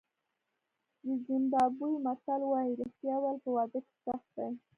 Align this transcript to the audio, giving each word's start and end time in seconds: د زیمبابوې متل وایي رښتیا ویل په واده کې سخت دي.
د 1.05 1.07
زیمبابوې 1.25 1.97
متل 2.05 2.41
وایي 2.47 2.73
رښتیا 2.79 3.15
ویل 3.19 3.37
په 3.43 3.49
واده 3.55 3.79
کې 3.85 3.93
سخت 4.05 4.27
دي. 4.35 4.47